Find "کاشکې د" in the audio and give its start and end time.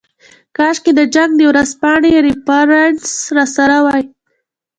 0.57-1.01